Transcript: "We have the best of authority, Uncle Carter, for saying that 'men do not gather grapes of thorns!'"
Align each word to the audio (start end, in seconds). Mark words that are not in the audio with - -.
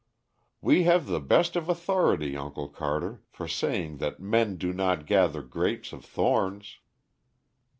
"We 0.61 0.81
have 0.85 1.05
the 1.05 1.19
best 1.19 1.55
of 1.55 1.69
authority, 1.69 2.35
Uncle 2.35 2.67
Carter, 2.69 3.21
for 3.29 3.47
saying 3.47 3.97
that 3.97 4.19
'men 4.19 4.55
do 4.57 4.73
not 4.73 5.05
gather 5.05 5.43
grapes 5.43 5.93
of 5.93 6.03
thorns!'" 6.03 6.79